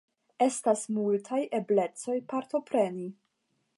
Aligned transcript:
Estas 0.45 0.85
multaj 0.95 1.39
eblecoj 1.59 2.17
partopreni. 2.33 3.07